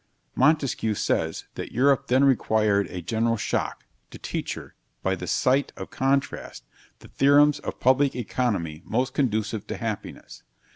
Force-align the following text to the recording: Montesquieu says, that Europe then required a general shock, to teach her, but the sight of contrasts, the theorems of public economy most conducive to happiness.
Montesquieu 0.33 0.95
says, 0.95 1.45
that 1.53 1.71
Europe 1.71 2.07
then 2.07 2.23
required 2.23 2.87
a 2.87 3.03
general 3.03 3.37
shock, 3.37 3.85
to 4.09 4.17
teach 4.17 4.55
her, 4.55 4.73
but 5.03 5.19
the 5.19 5.27
sight 5.27 5.71
of 5.77 5.91
contrasts, 5.91 6.63
the 7.01 7.07
theorems 7.09 7.59
of 7.59 7.79
public 7.79 8.15
economy 8.15 8.81
most 8.83 9.13
conducive 9.13 9.67
to 9.67 9.77
happiness. 9.77 10.41